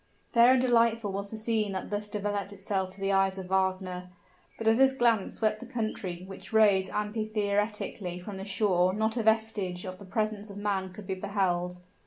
Fair 0.31 0.53
and 0.53 0.59
delightful 0.61 1.11
was 1.11 1.29
the 1.29 1.37
scene 1.37 1.73
that 1.73 1.91
thus 1.91 2.07
developed 2.07 2.51
itself 2.51 2.89
to 2.89 2.99
the 2.99 3.11
eyes 3.11 3.37
of 3.37 3.45
Wagner; 3.49 4.09
but 4.57 4.67
as 4.67 4.79
his 4.79 4.93
glance 4.93 5.35
swept 5.35 5.59
the 5.59 5.65
country 5.67 6.23
which 6.25 6.51
rose 6.51 6.89
amphitheatrically 6.89 8.19
from 8.19 8.37
the 8.37 8.43
shore 8.43 8.93
not 8.93 9.15
a 9.15 9.21
vestige 9.21 9.85
of 9.85 9.99
the 9.99 10.05
presence 10.05 10.49
of 10.49 10.57
man 10.57 10.91
could 10.91 11.05
be 11.05 11.13
beheld. 11.13 11.77